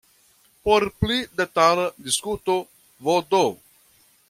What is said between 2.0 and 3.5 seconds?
diskuto vd.